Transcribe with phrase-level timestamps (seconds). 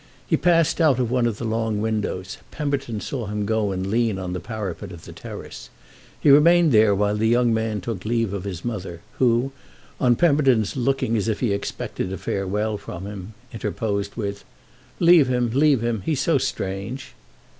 [0.25, 4.17] He passed out of one of the long windows; Pemberton saw him go and lean
[4.17, 5.69] on the parapet of the terrace.
[6.19, 9.51] He remained there while the young man took leave of his mother, who,
[9.99, 14.43] on Pemberton's looking as if he expected a farewell from him, interposed with:
[14.99, 17.13] "Leave him, leave him; he's so strange!"